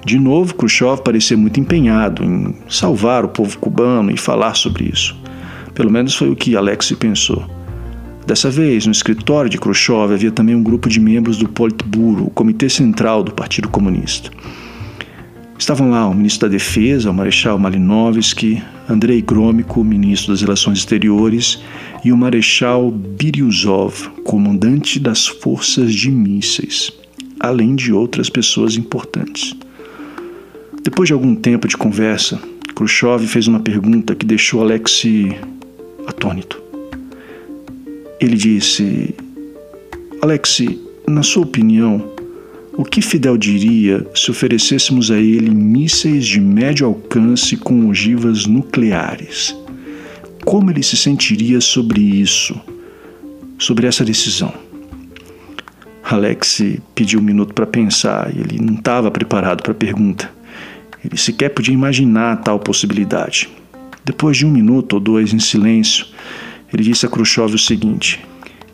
De 0.05 0.17
novo, 0.17 0.55
Khrushchev 0.55 1.01
parecia 1.01 1.35
muito 1.35 1.59
empenhado 1.59 2.23
em 2.23 2.55
salvar 2.69 3.25
o 3.25 3.29
povo 3.29 3.57
cubano 3.57 4.09
e 4.09 4.17
falar 4.17 4.55
sobre 4.55 4.85
isso. 4.85 5.15
Pelo 5.73 5.91
menos 5.91 6.15
foi 6.15 6.29
o 6.29 6.35
que 6.35 6.55
Alexei 6.55 6.95
pensou. 6.95 7.45
Dessa 8.25 8.49
vez, 8.49 8.85
no 8.85 8.91
escritório 8.91 9.49
de 9.49 9.57
Khrushchev 9.57 10.13
havia 10.13 10.31
também 10.31 10.55
um 10.55 10.63
grupo 10.63 10.89
de 10.89 10.99
membros 10.99 11.37
do 11.37 11.47
Politburo, 11.47 12.25
o 12.25 12.29
Comitê 12.29 12.69
Central 12.69 13.23
do 13.23 13.33
Partido 13.33 13.69
Comunista. 13.69 14.31
Estavam 15.57 15.89
lá 15.89 16.07
o 16.07 16.13
ministro 16.13 16.47
da 16.47 16.53
Defesa, 16.53 17.09
o 17.09 17.13
Marechal 17.13 17.57
Malinovsky, 17.57 18.61
Andrei 18.87 19.21
Grômico, 19.21 19.83
ministro 19.83 20.31
das 20.31 20.41
Relações 20.41 20.79
Exteriores, 20.79 21.61
e 22.05 22.11
o 22.11 22.17
Marechal 22.17 22.91
Biryuzov, 22.91 24.09
comandante 24.23 24.99
das 24.99 25.27
forças 25.27 25.93
de 25.93 26.11
mísseis, 26.11 26.91
além 27.39 27.75
de 27.75 27.91
outras 27.93 28.29
pessoas 28.29 28.75
importantes. 28.75 29.55
Depois 30.83 31.07
de 31.07 31.13
algum 31.13 31.35
tempo 31.35 31.67
de 31.67 31.75
conversa, 31.75 32.39
Khrushchev 32.75 33.25
fez 33.27 33.47
uma 33.47 33.59
pergunta 33.59 34.15
que 34.15 34.25
deixou 34.25 34.61
Alexei 34.61 35.37
atônito. 36.05 36.61
Ele 38.19 38.35
disse: 38.35 39.13
Alexei, 40.21 40.79
na 41.07 41.23
sua 41.23 41.43
opinião, 41.43 42.13
o 42.73 42.83
que 42.83 43.01
Fidel 43.01 43.37
diria 43.37 44.05
se 44.13 44.29
oferecêssemos 44.29 45.09
a 45.09 45.17
ele 45.17 45.49
mísseis 45.49 46.25
de 46.25 46.39
médio 46.39 46.85
alcance 46.85 47.57
com 47.57 47.87
ogivas 47.89 48.45
nucleares? 48.45 49.55
Como 50.45 50.69
ele 50.71 50.83
se 50.83 50.95
sentiria 50.95 51.59
sobre 51.59 51.99
isso, 51.99 52.59
sobre 53.57 53.87
essa 53.87 54.05
decisão? 54.05 54.66
Alex 56.09 56.61
pediu 56.95 57.19
um 57.19 57.23
minuto 57.23 57.53
para 57.53 57.65
pensar 57.65 58.33
e 58.33 58.39
ele 58.39 58.61
não 58.61 58.75
estava 58.75 59.11
preparado 59.11 59.61
para 59.61 59.73
a 59.73 59.75
pergunta. 59.75 60.31
Ele 61.03 61.17
sequer 61.17 61.49
podia 61.49 61.73
imaginar 61.73 62.37
tal 62.37 62.59
possibilidade. 62.59 63.49
Depois 64.05 64.37
de 64.37 64.45
um 64.45 64.49
minuto 64.49 64.93
ou 64.93 64.99
dois 65.01 65.33
em 65.33 65.39
silêncio, 65.39 66.05
ele 66.73 66.83
disse 66.83 67.05
a 67.05 67.09
Khrushchev 67.09 67.53
o 67.53 67.57
seguinte: 67.57 68.25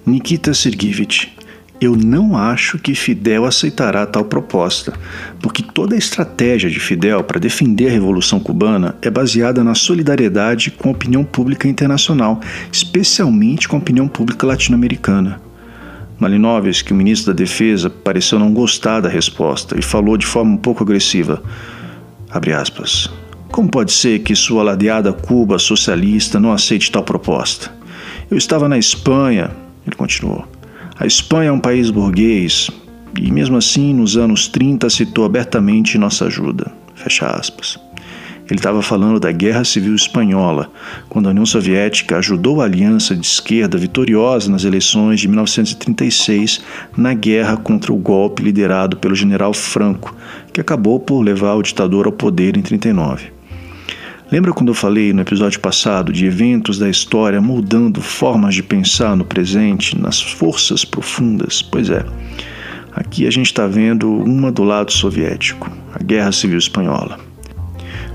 Nikita 0.05 0.53
Sergeyevich, 0.53 1.33
eu 1.81 1.95
não 1.95 2.37
acho 2.37 2.77
que 2.77 2.93
Fidel 2.93 3.45
aceitará 3.45 4.05
tal 4.05 4.25
proposta, 4.25 4.93
porque 5.41 5.63
toda 5.63 5.95
a 5.95 5.97
estratégia 5.97 6.69
de 6.69 6.79
Fidel 6.79 7.23
para 7.23 7.39
defender 7.39 7.87
a 7.87 7.91
Revolução 7.91 8.39
Cubana 8.39 8.95
é 9.01 9.09
baseada 9.09 9.63
na 9.63 9.73
solidariedade 9.73 10.69
com 10.69 10.89
a 10.89 10.91
opinião 10.91 11.23
pública 11.23 11.67
internacional, 11.67 12.39
especialmente 12.71 13.67
com 13.67 13.75
a 13.75 13.79
opinião 13.79 14.07
pública 14.07 14.45
latino-americana. 14.45 15.41
Malinovski, 16.23 16.93
o 16.93 16.95
ministro 16.95 17.33
da 17.33 17.37
Defesa, 17.37 17.89
pareceu 17.89 18.39
não 18.39 18.53
gostar 18.53 19.01
da 19.01 19.09
resposta 19.09 19.77
e 19.77 19.81
falou 19.81 20.15
de 20.15 20.25
forma 20.25 20.53
um 20.53 20.57
pouco 20.57 20.81
agressiva. 20.81 21.43
Aspas, 22.59 23.09
Como 23.51 23.69
pode 23.69 23.91
ser 23.91 24.19
que 24.19 24.33
sua 24.35 24.63
ladeada 24.63 25.11
Cuba 25.13 25.59
socialista 25.59 26.39
não 26.39 26.53
aceite 26.53 26.91
tal 26.91 27.03
proposta? 27.03 27.71
Eu 28.31 28.37
estava 28.37 28.69
na 28.69 28.77
Espanha, 28.77 29.51
ele 29.85 29.95
continuou. 29.95 30.47
A 30.97 31.05
Espanha 31.05 31.49
é 31.49 31.51
um 31.51 31.59
país 31.59 31.89
burguês 31.89 32.71
e, 33.19 33.29
mesmo 33.29 33.57
assim, 33.57 33.93
nos 33.93 34.15
anos 34.15 34.47
30 34.47 34.89
citou 34.89 35.25
abertamente 35.25 35.97
nossa 35.97 36.25
ajuda. 36.25 36.71
Fecha 36.95 37.27
aspas. 37.27 37.77
Ele 38.53 38.59
estava 38.59 38.83
falando 38.83 39.19
da 39.19 39.31
Guerra 39.31 39.63
Civil 39.63 39.95
Espanhola, 39.95 40.69
quando 41.09 41.25
a 41.25 41.31
União 41.31 41.43
Soviética 41.43 42.19
ajudou 42.19 42.61
a 42.61 42.65
aliança 42.65 43.15
de 43.15 43.25
esquerda 43.25 43.79
vitoriosa 43.79 44.51
nas 44.51 44.63
eleições 44.63 45.19
de 45.21 45.27
1936 45.27 46.61
na 46.95 47.15
guerra 47.15 47.57
contra 47.57 47.91
o 47.91 47.95
golpe 47.97 48.43
liderado 48.43 48.95
pelo 48.97 49.15
general 49.15 49.55
Franco, 49.55 50.15
que 50.53 50.61
acabou 50.61 50.99
por 50.99 51.23
levar 51.23 51.55
o 51.55 51.63
ditador 51.63 52.05
ao 52.05 52.11
poder 52.11 52.55
em 52.55 52.61
39. 52.61 53.31
Lembra 54.31 54.53
quando 54.53 54.69
eu 54.69 54.75
falei 54.75 55.11
no 55.13 55.21
episódio 55.21 55.59
passado 55.59 56.13
de 56.13 56.27
eventos 56.27 56.77
da 56.77 56.87
história 56.87 57.41
mudando 57.41 58.03
formas 58.03 58.53
de 58.53 58.61
pensar 58.61 59.17
no 59.17 59.25
presente, 59.25 59.99
nas 59.99 60.21
forças 60.21 60.85
profundas? 60.85 61.63
Pois 61.63 61.89
é, 61.89 62.05
aqui 62.91 63.25
a 63.25 63.31
gente 63.31 63.47
está 63.47 63.65
vendo 63.65 64.13
uma 64.13 64.51
do 64.51 64.63
lado 64.63 64.91
soviético, 64.91 65.71
a 65.91 66.03
Guerra 66.03 66.31
Civil 66.31 66.59
Espanhola. 66.59 67.32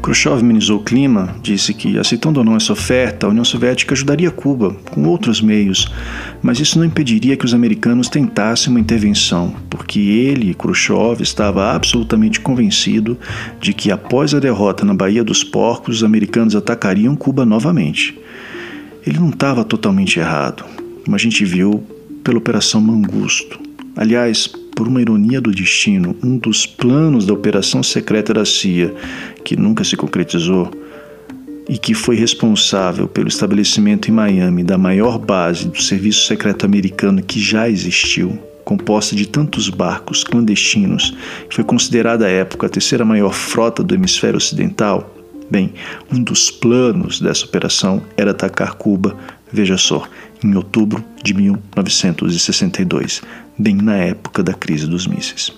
Khrushchev 0.02 0.42
minimizou 0.42 0.78
o 0.78 0.82
clima, 0.82 1.34
disse 1.42 1.74
que, 1.74 1.98
aceitando 1.98 2.40
ou 2.40 2.44
não 2.44 2.56
essa 2.56 2.72
oferta, 2.72 3.26
a 3.26 3.30
União 3.30 3.44
Soviética 3.44 3.94
ajudaria 3.94 4.30
Cuba 4.30 4.74
com 4.90 5.04
outros 5.04 5.40
meios, 5.40 5.92
mas 6.40 6.60
isso 6.60 6.78
não 6.78 6.84
impediria 6.84 7.36
que 7.36 7.44
os 7.44 7.52
americanos 7.52 8.08
tentassem 8.08 8.70
uma 8.70 8.80
intervenção, 8.80 9.54
porque 9.68 9.98
ele, 9.98 10.54
Khrushchev, 10.54 11.20
estava 11.20 11.72
absolutamente 11.72 12.40
convencido 12.40 13.18
de 13.60 13.72
que, 13.72 13.90
após 13.90 14.32
a 14.34 14.40
derrota 14.40 14.84
na 14.84 14.94
Baía 14.94 15.24
dos 15.24 15.44
Porcos, 15.44 15.96
os 15.96 16.04
americanos 16.04 16.54
atacariam 16.54 17.16
Cuba 17.16 17.44
novamente. 17.44 18.18
Ele 19.06 19.18
não 19.18 19.30
estava 19.30 19.64
totalmente 19.64 20.18
errado, 20.18 20.64
como 21.04 21.16
a 21.16 21.18
gente 21.18 21.44
viu 21.44 21.82
pela 22.22 22.38
Operação 22.38 22.80
Mangusto. 22.80 23.58
Aliás, 23.96 24.52
por 24.78 24.86
uma 24.86 25.00
ironia 25.00 25.40
do 25.40 25.50
destino, 25.50 26.14
um 26.22 26.38
dos 26.38 26.64
planos 26.64 27.26
da 27.26 27.32
operação 27.32 27.82
secreta 27.82 28.32
da 28.32 28.44
CIA, 28.44 28.94
que 29.44 29.56
nunca 29.56 29.82
se 29.82 29.96
concretizou, 29.96 30.70
e 31.68 31.76
que 31.76 31.92
foi 31.94 32.14
responsável 32.14 33.08
pelo 33.08 33.26
estabelecimento 33.26 34.08
em 34.08 34.12
Miami 34.12 34.62
da 34.62 34.78
maior 34.78 35.18
base 35.18 35.66
do 35.66 35.82
serviço 35.82 36.28
secreto 36.28 36.64
americano 36.64 37.20
que 37.20 37.40
já 37.40 37.68
existiu, 37.68 38.38
composta 38.64 39.16
de 39.16 39.26
tantos 39.26 39.68
barcos 39.68 40.22
clandestinos, 40.22 41.12
foi 41.50 41.64
considerada 41.64 42.26
à 42.26 42.30
época 42.30 42.68
a 42.68 42.70
terceira 42.70 43.04
maior 43.04 43.34
frota 43.34 43.82
do 43.82 43.96
hemisfério 43.96 44.36
ocidental, 44.36 45.12
bem, 45.50 45.74
um 46.08 46.22
dos 46.22 46.52
planos 46.52 47.20
dessa 47.20 47.44
operação 47.44 48.00
era 48.16 48.30
atacar 48.30 48.74
Cuba, 48.74 49.16
veja 49.52 49.76
só, 49.76 50.06
em 50.44 50.54
outubro 50.54 51.04
de 51.24 51.34
1962, 51.34 53.22
bem 53.58 53.76
na 53.76 53.96
época 53.96 54.42
da 54.42 54.54
crise 54.54 54.86
dos 54.86 55.06
mísseis. 55.06 55.52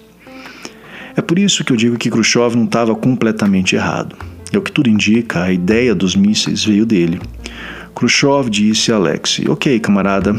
É 1.16 1.20
por 1.20 1.38
isso 1.38 1.64
que 1.64 1.72
eu 1.72 1.76
digo 1.76 1.98
que 1.98 2.10
Khrushchev 2.10 2.56
não 2.56 2.64
estava 2.64 2.94
completamente 2.94 3.76
errado. 3.76 4.16
É 4.52 4.58
o 4.58 4.62
que 4.62 4.72
tudo 4.72 4.88
indica, 4.88 5.42
a 5.42 5.52
ideia 5.52 5.94
dos 5.94 6.16
mísseis 6.16 6.64
veio 6.64 6.86
dele. 6.86 7.20
Khrushchev 7.94 8.48
disse 8.48 8.92
a 8.92 8.96
Alexei: 8.96 9.46
Ok, 9.48 9.78
camarada, 9.80 10.34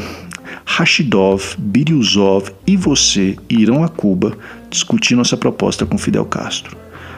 Rashidov, 0.65 1.55
Biryuzov 1.57 2.49
e 2.65 2.77
você 2.77 3.35
irão 3.49 3.83
a 3.83 3.89
Cuba 3.89 4.37
discutir 4.69 5.15
nossa 5.15 5.37
proposta 5.37 5.85
com 5.85 5.97
Fidel 5.97 6.25
Castro. 6.25 6.77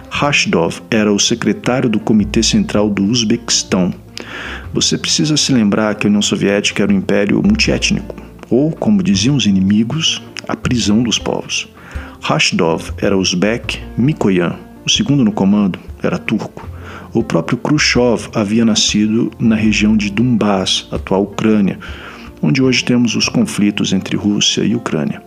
Rashidov 0.09 0.81
era 0.91 1.11
o 1.11 1.19
secretário 1.19 1.89
do 1.89 1.99
Comitê 1.99 2.43
Central 2.43 2.89
do 2.89 3.03
Uzbequistão. 3.03 3.93
Você 4.73 4.97
precisa 4.97 5.37
se 5.37 5.53
lembrar 5.53 5.95
que 5.95 6.05
a 6.05 6.09
União 6.09 6.21
Soviética 6.21 6.83
era 6.83 6.91
um 6.91 6.97
império 6.97 7.41
multiétnico, 7.41 8.15
ou, 8.49 8.71
como 8.71 9.01
diziam 9.03 9.35
os 9.35 9.45
inimigos, 9.45 10.21
a 10.47 10.55
prisão 10.55 11.03
dos 11.03 11.19
povos. 11.19 11.67
Rashidov 12.21 12.91
era 12.97 13.17
uzbek, 13.17 13.79
Mikoyan, 13.97 14.55
o 14.85 14.89
segundo 14.89 15.23
no 15.23 15.31
comando, 15.31 15.79
era 16.01 16.17
turco. 16.17 16.67
O 17.13 17.23
próprio 17.23 17.57
Khrushchev 17.57 18.29
havia 18.33 18.65
nascido 18.65 19.31
na 19.39 19.55
região 19.55 19.95
de 19.95 20.09
Donbass, 20.09 20.87
atual 20.91 21.23
Ucrânia, 21.23 21.77
onde 22.41 22.61
hoje 22.61 22.83
temos 22.83 23.15
os 23.15 23.29
conflitos 23.29 23.93
entre 23.93 24.17
Rússia 24.17 24.63
e 24.63 24.75
Ucrânia. 24.75 25.21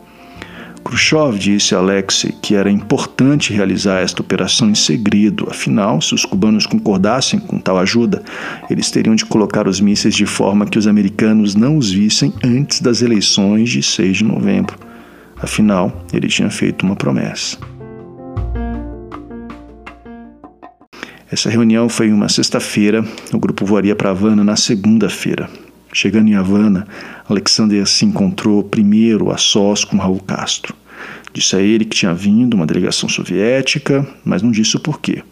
Khrushchev 0.87 1.37
disse 1.37 1.75
a 1.75 1.79
Alexei 1.79 2.33
que 2.41 2.55
era 2.55 2.71
importante 2.71 3.53
realizar 3.53 4.01
esta 4.01 4.23
operação 4.23 4.71
em 4.71 4.75
segredo, 4.75 5.49
afinal, 5.51 6.01
se 6.01 6.15
os 6.15 6.25
cubanos 6.25 6.65
concordassem 6.65 7.41
com 7.41 7.59
tal 7.59 7.79
ajuda, 7.79 8.23
eles 8.71 8.91
teriam 8.91 9.17
de 9.17 9.25
colocar 9.25 9.67
os 9.67 9.81
mísseis 9.81 10.15
de 10.15 10.27
forma 10.27 10.67
que 10.67 10.79
os 10.79 10.87
americanos 10.87 11.57
não 11.57 11.77
os 11.77 11.91
vissem 11.91 12.33
antes 12.43 12.81
das 12.81 13.03
eleições 13.03 13.69
de 13.69 13.83
6 13.83 14.19
de 14.19 14.25
novembro. 14.25 14.86
Afinal, 15.41 16.05
ele 16.13 16.29
tinha 16.29 16.51
feito 16.51 16.85
uma 16.85 16.97
promessa. 16.97 17.59
Essa 21.31 21.51
reunião 21.51 21.89
foi 21.89 22.13
uma 22.13 22.29
sexta-feira, 22.29 23.05
o 23.33 23.39
grupo 23.39 23.67
voaria 23.67 23.97
para 23.97 24.11
Havana 24.11 24.45
na 24.45 24.57
segunda-feira. 24.57 25.51
Chegando 25.93 26.29
em 26.29 26.35
Havana, 26.35 26.87
Alexander 27.29 27.87
se 27.87 28.05
encontrou 28.05 28.63
primeiro 28.63 29.31
a 29.31 29.37
sós 29.37 29.85
com 29.85 29.97
Raul 29.97 30.21
Castro. 30.21 30.75
Disse 31.33 31.57
a 31.57 31.61
ele 31.61 31.85
que 31.85 31.97
tinha 31.97 32.15
vindo 32.15 32.55
uma 32.55 32.67
delegação 32.67 33.09
soviética, 33.09 34.07
mas 34.25 34.41
não 34.41 34.51
disse 34.51 34.77
o 34.77 34.81
porquê. 34.81 35.23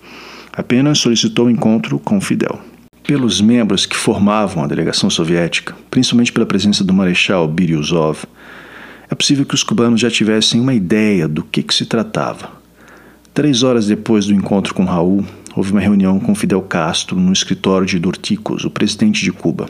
Apenas 0.52 0.98
solicitou 0.98 1.46
o 1.46 1.48
um 1.48 1.50
encontro 1.50 1.98
com 1.98 2.20
Fidel. 2.20 2.60
Pelos 3.02 3.40
membros 3.40 3.86
que 3.86 3.96
formavam 3.96 4.64
a 4.64 4.66
delegação 4.66 5.08
soviética, 5.08 5.74
principalmente 5.90 6.32
pela 6.32 6.46
presença 6.46 6.82
do 6.82 6.92
marechal 6.92 7.46
Biryuzov, 7.46 8.24
é 9.10 9.14
possível 9.14 9.44
que 9.44 9.54
os 9.54 9.62
cubanos 9.62 10.00
já 10.00 10.10
tivessem 10.10 10.60
uma 10.60 10.74
ideia 10.74 11.28
do 11.28 11.42
que, 11.42 11.62
que 11.62 11.74
se 11.74 11.86
tratava. 11.86 12.50
Três 13.32 13.62
horas 13.62 13.86
depois 13.86 14.26
do 14.26 14.34
encontro 14.34 14.74
com 14.74 14.84
Raul, 14.84 15.24
houve 15.56 15.72
uma 15.72 15.80
reunião 15.80 16.18
com 16.20 16.34
Fidel 16.34 16.62
Castro 16.62 17.18
no 17.18 17.32
escritório 17.32 17.86
de 17.86 17.98
Dorticos, 17.98 18.64
o 18.64 18.70
presidente 18.70 19.22
de 19.22 19.32
Cuba. 19.32 19.68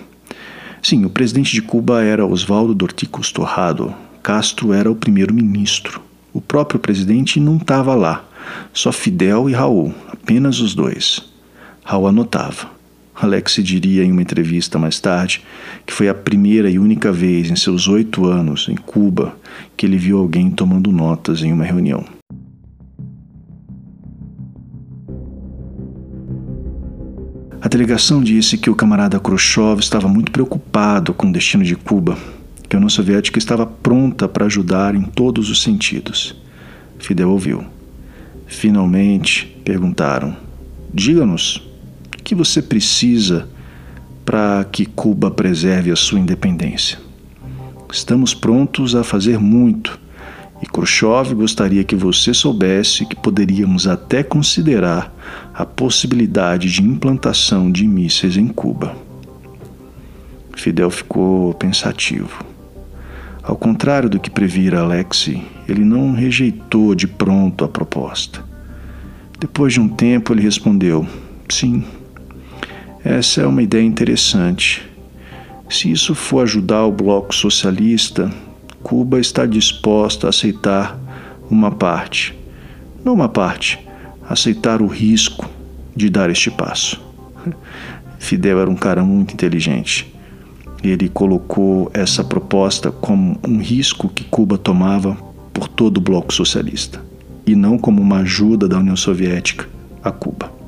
Sim, 0.83 1.05
o 1.05 1.11
presidente 1.11 1.53
de 1.53 1.62
Cuba 1.62 2.03
era 2.03 2.26
Osvaldo 2.26 2.75
Dorticos 2.75 3.33
Torrado. 3.33 3.95
Castro 4.23 4.73
era 4.73 4.91
o 4.91 4.95
primeiro-ministro. 4.95 6.00
O 6.33 6.41
próprio 6.41 6.79
presidente 6.79 7.41
não 7.41 7.57
estava 7.57 7.95
lá, 7.95 8.25
só 8.73 8.93
Fidel 8.93 9.49
e 9.49 9.53
Raul, 9.53 9.95
apenas 10.09 10.61
os 10.61 10.75
dois. 10.75 11.23
Raul 11.83 12.09
anotava. 12.09 12.71
Alex 13.14 13.61
diria 13.62 14.04
em 14.04 14.11
uma 14.11 14.23
entrevista 14.23 14.78
mais 14.78 14.99
tarde 14.99 15.42
que 15.87 15.92
foi 15.92 16.09
a 16.09 16.14
primeira 16.14 16.68
e 16.68 16.78
única 16.78 17.12
vez 17.12 17.50
em 17.50 17.56
seus 17.56 17.87
oito 17.87 18.27
anos 18.27 18.68
em 18.68 18.74
Cuba 18.74 19.37
que 19.77 19.87
ele 19.87 19.96
viu 19.96 20.18
alguém 20.18 20.50
tomando 20.50 20.90
notas 20.90 21.42
em 21.42 21.53
uma 21.53 21.64
reunião. 21.64 22.05
A 27.64 27.68
delegação 27.68 28.22
disse 28.22 28.59
que 28.59 28.68
o 28.68 28.74
camarada 28.74 29.18
Khrushchev 29.18 29.81
estava 29.81 30.07
muito 30.07 30.31
preocupado 30.31 31.14
com 31.14 31.29
o 31.29 31.33
destino 31.33 31.64
de 31.64 31.74
Cuba, 31.74 32.18
que 32.68 32.77
a 32.77 32.79
União 32.79 32.90
Soviética 32.90 33.38
estava 33.38 33.64
pronta 33.64 34.29
para 34.29 34.44
ajudar 34.44 34.94
em 34.94 35.03
todos 35.03 35.48
os 35.48 35.62
sentidos. 35.62 36.37
Fidel 36.98 37.31
ouviu. 37.31 37.64
Finalmente 38.46 39.46
perguntaram: 39.64 40.37
Diga-nos, 40.92 41.63
que 42.24 42.34
você 42.34 42.62
precisa 42.62 43.46
para 44.24 44.64
que 44.64 44.87
Cuba 44.87 45.30
preserve 45.30 45.90
a 45.92 45.96
sua 45.96 46.18
independência? 46.18 46.98
Estamos 47.92 48.34
prontos 48.34 48.96
a 48.96 49.04
fazer 49.04 49.38
muito 49.38 50.00
e 50.62 50.66
Khrushchev 50.66 51.34
gostaria 51.34 51.84
que 51.84 51.94
você 51.94 52.32
soubesse 52.32 53.04
que 53.04 53.14
poderíamos 53.14 53.87
até 53.87 54.22
considerar 54.22 55.14
a 55.52 55.66
possibilidade 55.66 56.72
de 56.72 56.82
implantação 56.82 57.70
de 57.70 57.87
mísseis 57.87 58.38
em 58.38 58.48
Cuba. 58.48 58.96
Fidel 60.56 60.90
ficou 60.90 61.52
pensativo. 61.54 62.42
Ao 63.42 63.56
contrário 63.56 64.08
do 64.08 64.18
que 64.18 64.30
previra 64.30 64.80
Alexei, 64.80 65.44
ele 65.68 65.84
não 65.84 66.12
rejeitou 66.12 66.94
de 66.94 67.06
pronto 67.06 67.62
a 67.62 67.68
proposta. 67.68 68.42
Depois 69.38 69.74
de 69.74 69.80
um 69.80 69.88
tempo, 69.88 70.32
ele 70.32 70.40
respondeu: 70.40 71.06
Sim, 71.50 71.84
essa 73.05 73.43
é 73.43 73.47
uma 73.47 73.62
ideia 73.62 73.83
interessante. 73.83 74.83
Se 75.69 75.90
isso 75.93 76.14
for 76.14 76.45
ajudar 76.45 76.87
o 76.87 76.90
bloco 76.90 77.35
socialista, 77.35 78.33
Cuba 78.83 79.21
está 79.21 79.45
disposta 79.45 80.27
a 80.27 80.31
aceitar 80.31 80.99
uma 81.51 81.71
parte, 81.71 82.35
não 83.05 83.12
uma 83.12 83.29
parte, 83.29 83.79
aceitar 84.27 84.81
o 84.81 84.87
risco 84.87 85.49
de 85.95 86.09
dar 86.09 86.31
este 86.31 86.51
passo. 86.51 86.99
Fidel 88.19 88.59
era 88.59 88.71
um 88.71 88.75
cara 88.75 89.05
muito 89.05 89.35
inteligente. 89.35 90.11
Ele 90.83 91.09
colocou 91.11 91.90
essa 91.93 92.25
proposta 92.25 92.90
como 92.90 93.38
um 93.47 93.59
risco 93.59 94.09
que 94.09 94.25
Cuba 94.25 94.57
tomava 94.57 95.14
por 95.53 95.69
todo 95.69 95.99
o 95.99 96.01
bloco 96.01 96.33
socialista 96.33 97.03
e 97.47 97.55
não 97.55 97.77
como 97.77 98.01
uma 98.01 98.21
ajuda 98.21 98.67
da 98.67 98.79
União 98.79 98.97
Soviética 98.97 99.69
a 100.03 100.11
Cuba. 100.11 100.63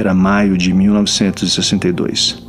Era 0.00 0.14
maio 0.14 0.56
de 0.56 0.72
1962. 0.72 2.42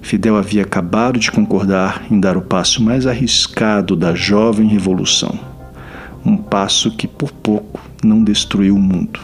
Fidel 0.00 0.36
havia 0.36 0.62
acabado 0.62 1.18
de 1.18 1.32
concordar 1.32 2.06
em 2.08 2.20
dar 2.20 2.36
o 2.36 2.42
passo 2.42 2.80
mais 2.80 3.08
arriscado 3.08 3.96
da 3.96 4.14
jovem 4.14 4.68
revolução, 4.68 5.36
um 6.24 6.36
passo 6.36 6.92
que 6.92 7.08
por 7.08 7.32
pouco 7.32 7.80
não 8.04 8.22
destruiu 8.22 8.76
o 8.76 8.78
mundo. 8.78 9.18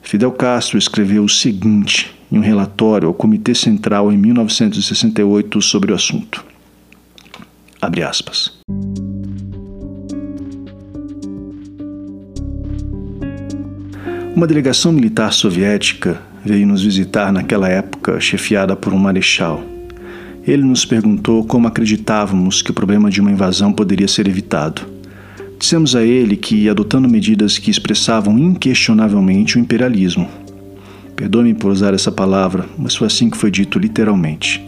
Fidel 0.00 0.32
Castro 0.32 0.78
escreveu 0.78 1.22
o 1.22 1.28
seguinte 1.28 2.18
em 2.32 2.38
um 2.38 2.40
relatório 2.40 3.08
ao 3.08 3.12
Comitê 3.12 3.54
Central 3.54 4.10
em 4.10 4.16
1968 4.16 5.60
sobre 5.60 5.92
o 5.92 5.94
assunto. 5.94 6.42
Abre 7.78 8.02
aspas. 8.02 8.58
Uma 14.38 14.46
delegação 14.46 14.92
militar 14.92 15.32
soviética 15.32 16.22
veio 16.44 16.64
nos 16.64 16.84
visitar 16.84 17.32
naquela 17.32 17.68
época, 17.68 18.20
chefiada 18.20 18.76
por 18.76 18.94
um 18.94 18.96
marechal. 18.96 19.64
Ele 20.46 20.62
nos 20.62 20.84
perguntou 20.84 21.44
como 21.44 21.66
acreditávamos 21.66 22.62
que 22.62 22.70
o 22.70 22.72
problema 22.72 23.10
de 23.10 23.20
uma 23.20 23.32
invasão 23.32 23.72
poderia 23.72 24.06
ser 24.06 24.28
evitado. 24.28 24.82
Dissemos 25.58 25.96
a 25.96 26.04
ele 26.04 26.36
que, 26.36 26.68
adotando 26.68 27.08
medidas 27.08 27.58
que 27.58 27.68
expressavam 27.68 28.38
inquestionavelmente 28.38 29.56
o 29.56 29.60
imperialismo, 29.60 30.28
perdoe-me 31.16 31.54
por 31.54 31.72
usar 31.72 31.92
essa 31.92 32.12
palavra, 32.12 32.64
mas 32.78 32.94
foi 32.94 33.08
assim 33.08 33.28
que 33.28 33.36
foi 33.36 33.50
dito 33.50 33.76
literalmente, 33.76 34.64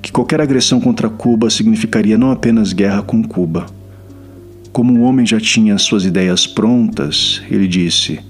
que 0.00 0.12
qualquer 0.12 0.40
agressão 0.40 0.80
contra 0.80 1.08
Cuba 1.08 1.50
significaria 1.50 2.16
não 2.16 2.30
apenas 2.30 2.72
guerra 2.72 3.02
com 3.02 3.24
Cuba. 3.24 3.66
Como 4.70 5.00
o 5.00 5.02
homem 5.02 5.26
já 5.26 5.40
tinha 5.40 5.78
suas 5.78 6.04
ideias 6.04 6.46
prontas, 6.46 7.42
ele 7.50 7.66
disse, 7.66 8.20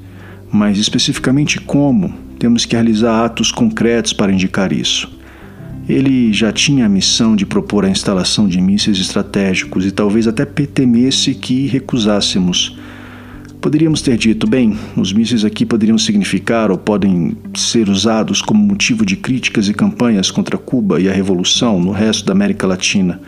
mas 0.55 0.79
especificamente 0.79 1.61
como, 1.61 2.15
temos 2.39 2.65
que 2.65 2.77
realizar 2.77 3.25
atos 3.25 3.51
concretos 3.51 4.13
para 4.13 4.33
indicar 4.33 4.73
isso. 4.73 5.11
Ele 5.89 6.33
já 6.33 6.53
tinha 6.53 6.87
a 6.87 6.89
missão 6.89 7.35
de 7.35 7.45
propor 7.45 7.85
a 7.85 7.89
instalação 7.89 8.47
de 8.47 8.61
mísseis 8.61 8.99
estratégicos 8.99 9.85
e 9.85 9.91
talvez 9.91 10.29
até 10.29 10.45
temesse 10.45 11.35
que 11.35 11.67
recusássemos. 11.67 12.79
Poderíamos 13.61 14.01
ter 14.01 14.17
dito, 14.17 14.47
bem, 14.47 14.79
os 14.97 15.13
mísseis 15.13 15.45
aqui 15.45 15.67
poderiam 15.67 15.99
significar 15.99 16.71
ou 16.71 16.79
podem 16.79 17.37
ser 17.57 17.89
usados 17.89 18.41
como 18.41 18.65
motivo 18.65 19.05
de 19.05 19.17
críticas 19.17 19.69
e 19.69 19.75
campanhas 19.75 20.31
contra 20.31 20.57
Cuba 20.57 21.01
e 21.01 21.09
a 21.09 21.13
revolução 21.13 21.81
no 21.81 21.91
resto 21.91 22.27
da 22.27 22.33
América 22.33 22.65
Latina. 22.65 23.21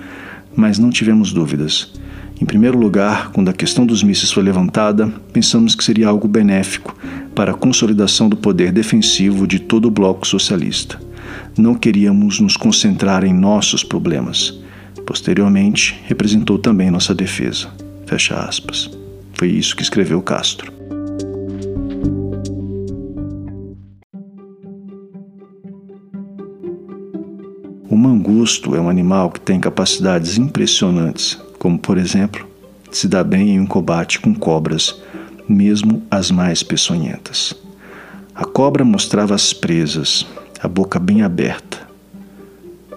mas 0.54 0.78
não 0.78 0.90
tivemos 0.90 1.32
dúvidas. 1.32 1.92
Em 2.38 2.44
primeiro 2.44 2.78
lugar, 2.78 3.30
quando 3.32 3.48
a 3.48 3.52
questão 3.52 3.86
dos 3.86 4.02
mísseis 4.02 4.30
foi 4.30 4.42
levantada, 4.42 5.08
pensamos 5.32 5.74
que 5.74 5.82
seria 5.82 6.08
algo 6.08 6.28
benéfico 6.28 6.94
para 7.34 7.52
a 7.52 7.54
consolidação 7.54 8.28
do 8.28 8.36
poder 8.36 8.72
defensivo 8.72 9.46
de 9.46 9.58
todo 9.58 9.86
o 9.86 9.90
bloco 9.90 10.26
socialista. 10.26 11.00
Não 11.56 11.74
queríamos 11.74 12.38
nos 12.38 12.54
concentrar 12.54 13.24
em 13.24 13.32
nossos 13.32 13.82
problemas. 13.82 14.60
Posteriormente, 15.06 15.98
representou 16.04 16.58
também 16.58 16.90
nossa 16.90 17.14
defesa. 17.14 17.68
Fecha 18.04 18.34
aspas. 18.34 18.90
Foi 19.32 19.48
isso 19.48 19.74
que 19.74 19.82
escreveu 19.82 20.20
Castro. 20.20 20.70
O 27.88 27.96
mangusto 27.96 28.74
é 28.74 28.80
um 28.80 28.90
animal 28.90 29.30
que 29.30 29.40
tem 29.40 29.58
capacidades 29.58 30.36
impressionantes 30.36 31.45
como 31.58 31.78
por 31.78 31.98
exemplo, 31.98 32.46
se 32.90 33.08
dá 33.08 33.22
bem 33.22 33.50
em 33.50 33.60
um 33.60 33.66
combate 33.66 34.20
com 34.20 34.34
cobras, 34.34 35.00
mesmo 35.48 36.02
as 36.10 36.30
mais 36.30 36.62
peçonhentas. 36.62 37.54
A 38.34 38.44
cobra 38.44 38.84
mostrava 38.84 39.34
as 39.34 39.52
presas, 39.52 40.26
a 40.60 40.68
boca 40.68 40.98
bem 40.98 41.22
aberta. 41.22 41.86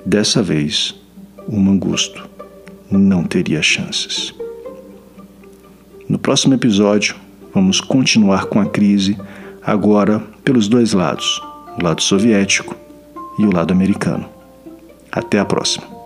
Dessa 0.05 0.41
vez, 0.41 0.95
o 1.47 1.59
mangusto 1.59 2.27
não 2.89 3.23
teria 3.23 3.61
chances. 3.61 4.33
No 6.07 6.17
próximo 6.17 6.55
episódio, 6.55 7.15
vamos 7.53 7.79
continuar 7.79 8.45
com 8.45 8.59
a 8.59 8.65
crise, 8.65 9.17
agora 9.61 10.19
pelos 10.43 10.67
dois 10.67 10.93
lados, 10.93 11.41
o 11.79 11.83
lado 11.83 12.01
soviético 12.01 12.75
e 13.37 13.45
o 13.45 13.53
lado 13.53 13.71
americano. 13.71 14.27
Até 15.11 15.39
a 15.39 15.45
próxima. 15.45 15.98